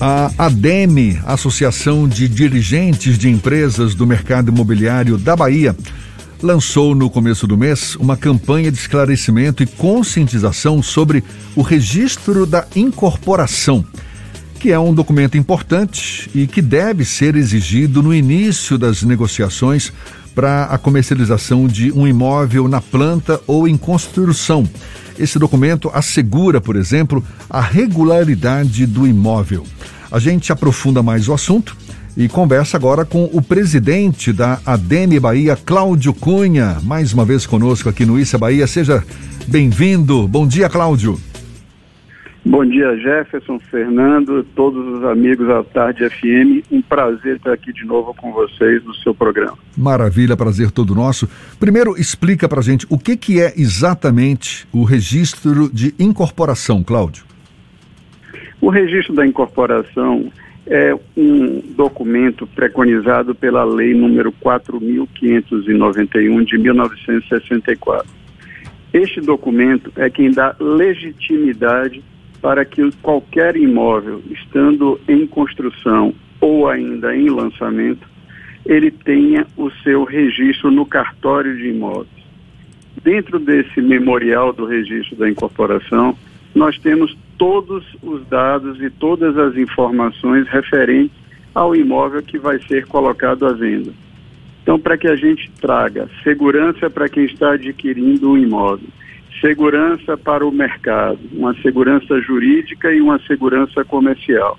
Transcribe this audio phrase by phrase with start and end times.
[0.00, 5.74] A ADEME, Associação de Dirigentes de Empresas do Mercado Imobiliário da Bahia,
[6.42, 11.24] lançou no começo do mês uma campanha de esclarecimento e conscientização sobre
[11.56, 13.84] o registro da incorporação,
[14.60, 19.92] que é um documento importante e que deve ser exigido no início das negociações
[20.34, 24.68] para a comercialização de um imóvel na planta ou em construção.
[25.18, 29.66] Esse documento assegura, por exemplo, a regularidade do imóvel.
[30.10, 31.76] A gente aprofunda mais o assunto
[32.16, 37.88] e conversa agora com o presidente da ADEME Bahia, Cláudio Cunha, mais uma vez conosco
[37.88, 38.66] aqui no Issa Bahia.
[38.66, 39.04] Seja
[39.46, 40.26] bem-vindo.
[40.26, 41.20] Bom dia, Cláudio.
[42.48, 46.64] Bom dia, Jefferson, Fernando, todos os amigos da Tarde FM.
[46.72, 49.58] Um prazer estar aqui de novo com vocês no seu programa.
[49.76, 51.28] Maravilha, prazer todo nosso.
[51.60, 57.22] Primeiro, explica para gente o que, que é exatamente o registro de incorporação, Cláudio.
[58.62, 60.32] O registro da incorporação
[60.66, 68.08] é um documento preconizado pela Lei número 4.591 de 1964.
[68.90, 72.02] Este documento é quem dá legitimidade
[72.40, 78.06] para que qualquer imóvel, estando em construção ou ainda em lançamento,
[78.64, 82.08] ele tenha o seu registro no cartório de imóveis.
[83.02, 86.16] Dentro desse memorial do registro da incorporação,
[86.54, 91.16] nós temos todos os dados e todas as informações referentes
[91.54, 93.92] ao imóvel que vai ser colocado à venda.
[94.62, 98.88] Então, para que a gente traga segurança para quem está adquirindo o imóvel,
[99.40, 104.58] segurança para o mercado, uma segurança jurídica e uma segurança comercial.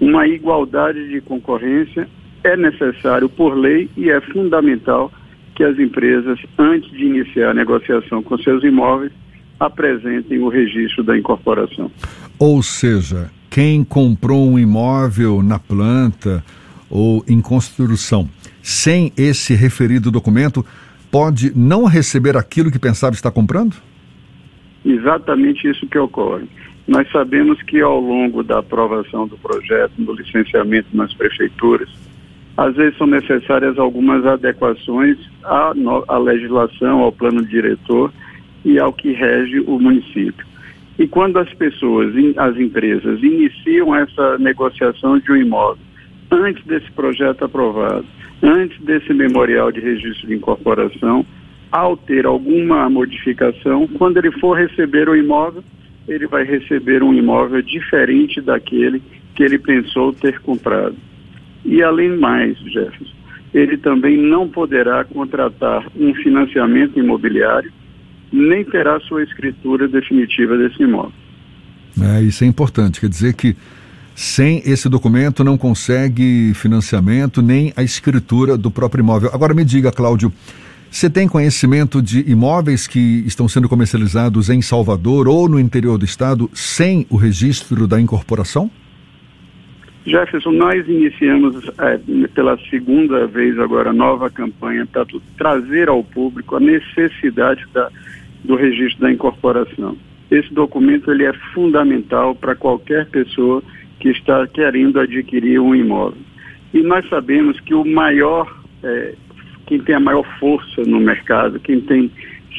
[0.00, 2.08] Uma igualdade de concorrência
[2.42, 5.12] é necessário por lei e é fundamental
[5.54, 9.12] que as empresas, antes de iniciar a negociação com seus imóveis,
[9.58, 11.90] apresentem o registro da incorporação.
[12.38, 16.44] Ou seja, quem comprou um imóvel na planta
[16.90, 18.28] ou em construção
[18.62, 20.64] sem esse referido documento
[21.10, 23.76] pode não receber aquilo que pensava estar comprando?
[24.84, 26.44] Exatamente isso que ocorre.
[26.86, 31.88] Nós sabemos que ao longo da aprovação do projeto, do licenciamento nas prefeituras,
[32.56, 35.72] às vezes são necessárias algumas adequações à,
[36.08, 38.12] à legislação, ao plano diretor
[38.64, 40.46] e ao que rege o município.
[40.98, 45.82] E quando as pessoas, as empresas, iniciam essa negociação de um imóvel,
[46.30, 48.04] antes desse projeto aprovado,
[48.42, 51.26] antes desse memorial de registro de incorporação,
[51.74, 55.64] ao ter alguma modificação, quando ele for receber o imóvel,
[56.06, 59.02] ele vai receber um imóvel diferente daquele
[59.34, 60.94] que ele pensou ter comprado.
[61.64, 63.12] E além mais, Jefferson,
[63.52, 67.72] ele também não poderá contratar um financiamento imobiliário,
[68.32, 71.12] nem terá sua escritura definitiva desse imóvel.
[72.00, 73.56] É, isso é importante, quer dizer que
[74.14, 79.30] sem esse documento não consegue financiamento nem a escritura do próprio imóvel.
[79.32, 80.32] Agora me diga, Cláudio,
[80.94, 86.04] você tem conhecimento de imóveis que estão sendo comercializados em Salvador ou no interior do
[86.04, 88.70] estado sem o registro da incorporação?
[90.06, 95.04] Jefferson, nós iniciamos é, pela segunda vez agora a nova campanha para
[95.36, 97.90] trazer ao público a necessidade da,
[98.44, 99.96] do registro da incorporação.
[100.30, 103.64] Esse documento ele é fundamental para qualquer pessoa
[103.98, 106.22] que está querendo adquirir um imóvel.
[106.72, 109.14] E nós sabemos que o maior é,
[109.66, 112.10] quem tem a maior força no mercado, quem tem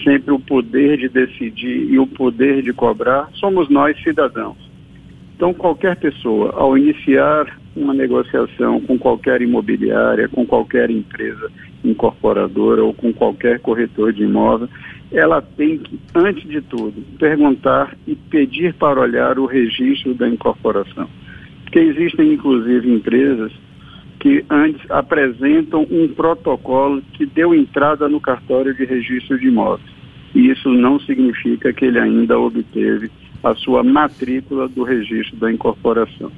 [0.03, 4.57] sempre o poder de decidir e o poder de cobrar, somos nós cidadãos.
[5.35, 11.51] Então, qualquer pessoa, ao iniciar uma negociação com qualquer imobiliária, com qualquer empresa
[11.83, 14.69] incorporadora ou com qualquer corretor de imóvel,
[15.11, 21.07] ela tem que, antes de tudo, perguntar e pedir para olhar o registro da incorporação.
[21.63, 23.51] Porque existem, inclusive, empresas
[24.20, 29.90] que antes apresentam um protocolo que deu entrada no cartório de registro de imóveis.
[30.34, 33.09] E isso não significa que ele ainda obteve
[33.44, 36.31] a sua matrícula do registro da incorporação.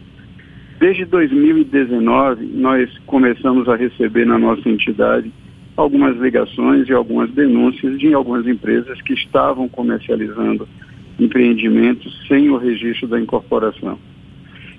[0.79, 5.31] Desde 2019, nós começamos a receber na nossa entidade
[5.75, 10.67] algumas ligações e algumas denúncias de algumas empresas que estavam comercializando
[11.19, 13.97] empreendimentos sem o registro da incorporação.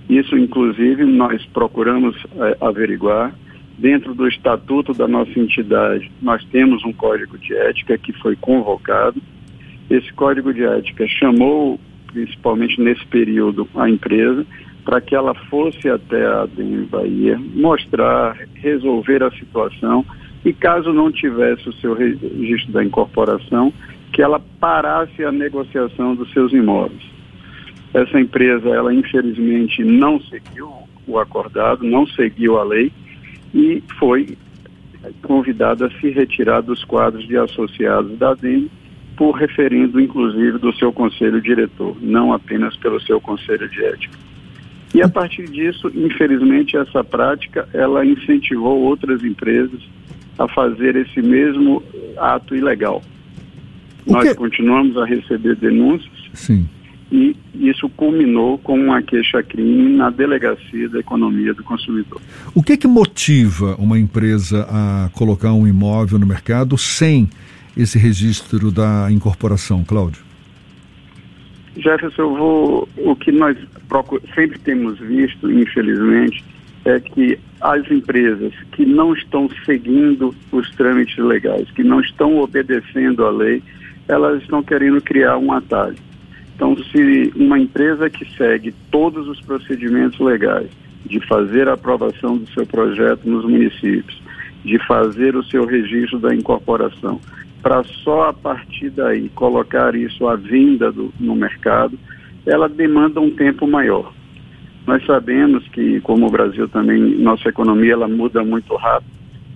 [0.08, 3.34] Isso, inclusive, nós procuramos é, averiguar.
[3.76, 9.22] Dentro do estatuto da nossa entidade, nós temos um código de ética que foi convocado.
[9.88, 11.78] Esse código de ética chamou,
[12.08, 14.44] principalmente nesse período, a empresa
[14.84, 20.02] para que ela fosse até a ADEM Bahia, mostrar, resolver a situação
[20.42, 23.70] e caso não tivesse o seu registro da incorporação,
[24.14, 27.17] que ela parasse a negociação dos seus imóveis.
[27.94, 30.70] Essa empresa, ela infelizmente não seguiu
[31.06, 32.92] o acordado, não seguiu a lei
[33.54, 34.36] e foi
[35.22, 38.70] convidada a se retirar dos quadros de associados da DEM
[39.16, 44.16] por referindo, inclusive, do seu conselho diretor, não apenas pelo seu conselho de ética.
[44.94, 49.80] E a partir disso, infelizmente, essa prática ela incentivou outras empresas
[50.38, 51.82] a fazer esse mesmo
[52.16, 53.02] ato ilegal.
[54.06, 56.68] Nós continuamos a receber denúncias Sim.
[57.10, 62.20] E isso culminou com uma queixa-crime na Delegacia da Economia do Consumidor.
[62.54, 67.28] O que que motiva uma empresa a colocar um imóvel no mercado sem
[67.76, 70.22] esse registro da incorporação, Cláudio?
[71.76, 73.56] Jefferson, eu vou, o que nós
[74.34, 76.44] sempre temos visto, infelizmente,
[76.84, 83.24] é que as empresas que não estão seguindo os trâmites legais, que não estão obedecendo
[83.24, 83.62] à lei,
[84.08, 85.96] elas estão querendo criar um atalho.
[86.58, 90.68] Então, se uma empresa que segue todos os procedimentos legais
[91.06, 94.20] de fazer a aprovação do seu projeto nos municípios,
[94.64, 97.20] de fazer o seu registro da incorporação,
[97.62, 101.96] para só a partir daí colocar isso à venda do, no mercado,
[102.44, 104.12] ela demanda um tempo maior.
[104.84, 109.12] Nós sabemos que, como o Brasil também, nossa economia ela muda muito rápido,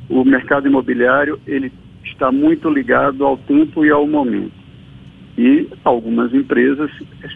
[0.09, 1.73] o mercado imobiliário ele
[2.05, 4.62] está muito ligado ao tempo e ao momento.
[5.37, 6.91] E algumas empresas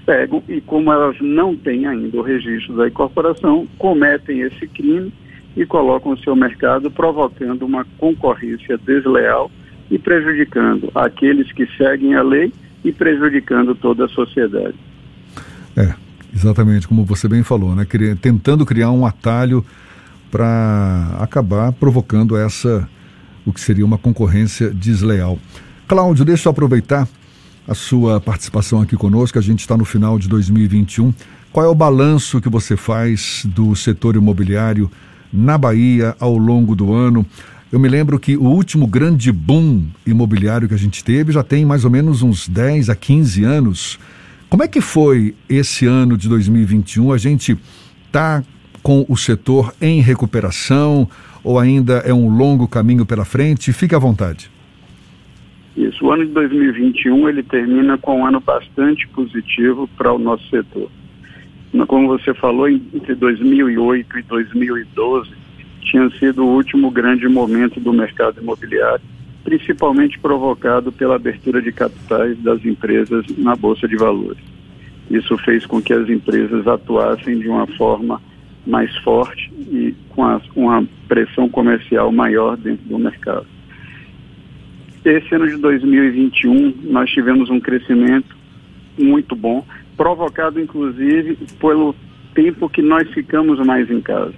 [0.04, 5.12] pegam e, como elas não têm ainda o registro da incorporação, cometem esse crime
[5.56, 9.50] e colocam o seu mercado provocando uma concorrência desleal
[9.90, 12.52] e prejudicando aqueles que seguem a lei
[12.84, 14.76] e prejudicando toda a sociedade.
[15.75, 15.94] É,
[16.34, 17.87] exatamente, como você bem falou, né?
[18.20, 19.64] Tentando criar um atalho
[20.31, 22.88] para acabar provocando essa,
[23.46, 25.38] o que seria uma concorrência desleal.
[25.88, 27.08] Cláudio, deixa eu aproveitar
[27.66, 29.38] a sua participação aqui conosco.
[29.38, 31.12] A gente está no final de 2021.
[31.52, 34.90] Qual é o balanço que você faz do setor imobiliário
[35.32, 37.26] na Bahia ao longo do ano?
[37.72, 41.64] Eu me lembro que o último grande boom imobiliário que a gente teve já tem
[41.64, 43.98] mais ou menos uns 10 a 15 anos.
[44.48, 47.12] Como é que foi esse ano de 2021?
[47.12, 47.58] A gente
[48.06, 48.44] está
[48.82, 51.08] com o setor em recuperação
[51.42, 53.72] ou ainda é um longo caminho pela frente?
[53.72, 54.50] Fique à vontade.
[55.76, 60.49] Isso, o ano de 2021 ele termina com um ano bastante positivo para o nosso
[60.49, 60.90] setor.
[61.87, 65.31] Como você falou, entre 2008 e 2012,
[65.82, 69.05] tinha sido o último grande momento do mercado imobiliário,
[69.44, 74.43] principalmente provocado pela abertura de capitais das empresas na Bolsa de Valores.
[75.11, 78.20] Isso fez com que as empresas atuassem de uma forma
[78.67, 83.46] mais forte e com uma pressão comercial maior dentro do mercado.
[85.06, 88.37] Esse ano de 2021, nós tivemos um crescimento
[88.99, 89.64] muito bom,
[89.97, 91.94] provocado inclusive pelo
[92.35, 94.35] tempo que nós ficamos mais em casa.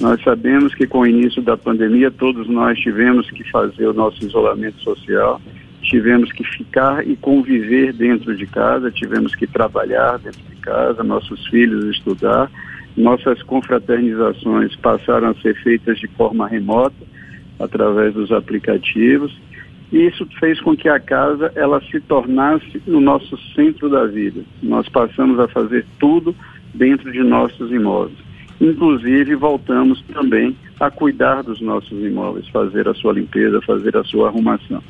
[0.00, 4.24] Nós sabemos que com o início da pandemia todos nós tivemos que fazer o nosso
[4.24, 5.40] isolamento social,
[5.82, 11.48] tivemos que ficar e conviver dentro de casa, tivemos que trabalhar dentro de casa, nossos
[11.48, 12.48] filhos estudar,
[12.96, 16.94] nossas confraternizações passaram a ser feitas de forma remota,
[17.58, 19.36] através dos aplicativos.
[19.92, 24.40] E isso fez com que a casa ela se tornasse o nosso centro da vida.
[24.62, 26.34] Nós passamos a fazer tudo
[26.72, 28.16] dentro de nossos imóveis.
[28.58, 34.28] Inclusive, voltamos também a cuidar dos nossos imóveis, fazer a sua limpeza, fazer a sua
[34.28, 34.82] arrumação.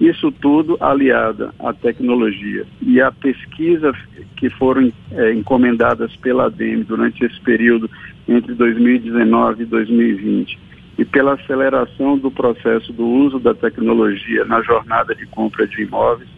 [0.00, 3.92] Isso tudo aliada à tecnologia e à pesquisa
[4.36, 7.90] que foram é, encomendadas pela ADEME durante esse período
[8.28, 10.65] entre 2019 e 2020
[10.98, 16.28] e pela aceleração do processo do uso da tecnologia na jornada de compra de imóveis,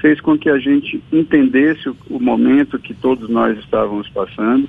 [0.00, 4.68] fez com que a gente entendesse o, momento que todos nós estávamos passando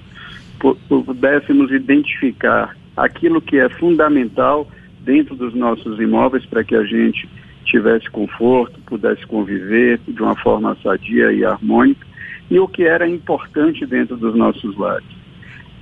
[0.88, 4.68] pudéssemos identificar aquilo que é fundamental
[5.01, 7.27] dentro dos nossos imóveis para que a gente
[7.65, 12.06] tivesse conforto, pudesse conviver de uma forma sadia e harmônica,
[12.50, 15.08] e o que era importante dentro dos nossos lares.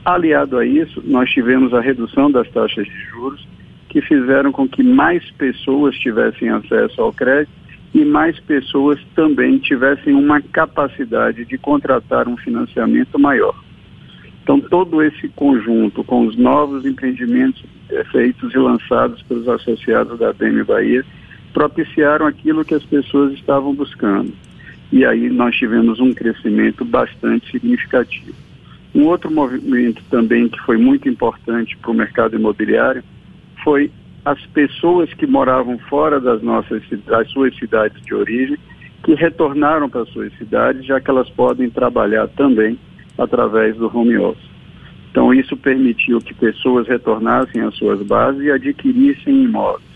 [0.05, 3.48] Aliado a isso, nós tivemos a redução das taxas de juros,
[3.88, 7.51] que fizeram com que mais pessoas tivessem acesso ao crédito
[7.93, 13.55] e mais pessoas também tivessem uma capacidade de contratar um financiamento maior.
[14.41, 20.29] Então, todo esse conjunto, com os novos empreendimentos é, feitos e lançados pelos associados da
[20.29, 21.05] ADM Bahia,
[21.53, 24.33] propiciaram aquilo que as pessoas estavam buscando.
[24.91, 28.42] E aí nós tivemos um crescimento bastante significativo.
[28.95, 33.03] Um outro movimento também que foi muito importante para o mercado imobiliário
[33.63, 33.91] foi
[34.23, 38.57] as pessoas que moravam fora das nossas das suas cidades de origem,
[39.03, 42.77] que retornaram para suas cidades, já que elas podem trabalhar também
[43.17, 44.53] através do home office.
[45.12, 49.93] Então, isso permitiu que pessoas retornassem às suas bases e adquirissem imóveis.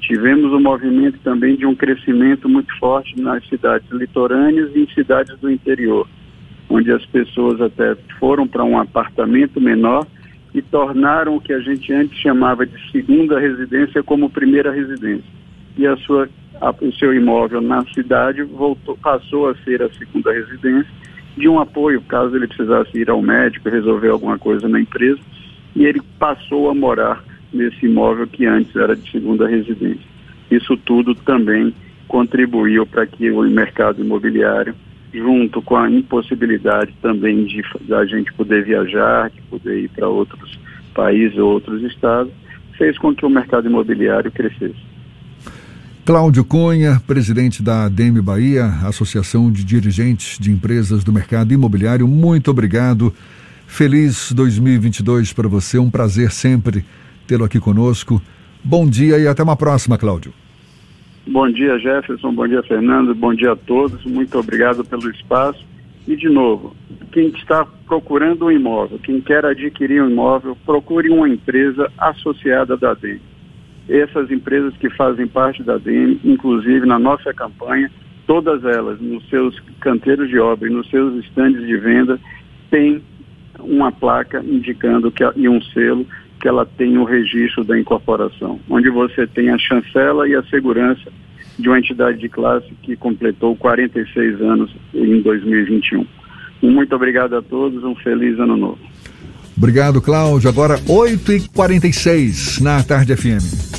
[0.00, 5.38] Tivemos um movimento também de um crescimento muito forte nas cidades litorâneas e em cidades
[5.38, 6.06] do interior,
[6.74, 10.04] onde as pessoas até foram para um apartamento menor
[10.52, 15.24] e tornaram o que a gente antes chamava de segunda residência como primeira residência.
[15.76, 16.28] E a sua,
[16.60, 20.90] a, o seu imóvel na cidade voltou, passou a ser a segunda residência
[21.36, 25.20] de um apoio, caso ele precisasse ir ao médico, resolver alguma coisa na empresa,
[25.76, 30.06] e ele passou a morar nesse imóvel que antes era de segunda residência.
[30.50, 31.72] Isso tudo também
[32.06, 34.74] contribuiu para que o mercado imobiliário,
[35.14, 37.62] junto com a impossibilidade também de
[37.94, 40.58] a gente poder viajar, de poder ir para outros
[40.92, 42.32] países ou outros estados,
[42.76, 44.94] fez com que o mercado imobiliário crescesse.
[46.04, 52.50] Cláudio Cunha, presidente da ADEME Bahia, Associação de Dirigentes de Empresas do Mercado Imobiliário, muito
[52.50, 53.14] obrigado.
[53.66, 56.84] Feliz 2022 para você, um prazer sempre
[57.26, 58.20] tê-lo aqui conosco.
[58.62, 60.43] Bom dia e até uma próxima, Cláudio.
[61.26, 62.32] Bom dia, Jefferson.
[62.32, 63.14] Bom dia, Fernando.
[63.14, 64.04] Bom dia a todos.
[64.04, 65.64] Muito obrigado pelo espaço.
[66.06, 66.76] E, de novo,
[67.12, 72.90] quem está procurando um imóvel, quem quer adquirir um imóvel, procure uma empresa associada da
[72.90, 73.34] ADEME
[73.88, 77.90] essas empresas que fazem parte da DEM, inclusive na nossa campanha,
[78.26, 82.18] todas elas, nos seus canteiros de obra e nos seus estandes de venda,
[82.70, 83.02] têm
[83.58, 86.06] uma placa indicando que, e um selo
[86.44, 91.10] que ela tem o registro da incorporação, onde você tem a chancela e a segurança
[91.58, 96.06] de uma entidade de classe que completou 46 anos em 2021.
[96.60, 98.78] Muito obrigado a todos, um feliz ano novo.
[99.56, 100.50] Obrigado, Cláudio.
[100.50, 103.73] Agora 8h46 na Tarde FM.